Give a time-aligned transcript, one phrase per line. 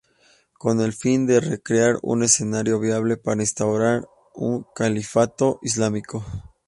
[0.57, 6.17] Con el fin de recrear un escenario viable para instaurar un califato islamista.